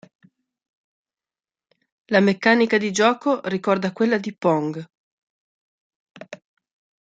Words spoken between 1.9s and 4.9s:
La meccanica di gioco ricorda quella di Pong.